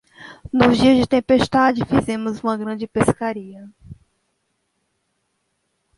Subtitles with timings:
[0.51, 3.69] Nos dias de tempestade fizemos uma grande pescaria.